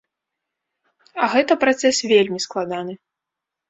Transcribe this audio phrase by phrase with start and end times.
[1.25, 2.93] А гэта працэс вельмі складаны.